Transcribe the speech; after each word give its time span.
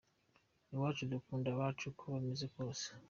Iwacu 0.73 1.03
dukunda 1.11 1.47
abacu 1.51 1.83
uko 1.91 2.03
bameze 2.13 2.45
kose. 2.55 2.85